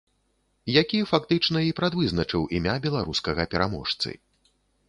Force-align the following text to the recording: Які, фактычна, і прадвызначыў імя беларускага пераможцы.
Які, 0.81 0.99
фактычна, 1.11 1.59
і 1.69 1.75
прадвызначыў 1.81 2.49
імя 2.61 2.75
беларускага 2.87 3.49
пераможцы. 3.53 4.09